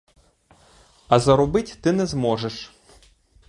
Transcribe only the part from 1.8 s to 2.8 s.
ти не зможеш.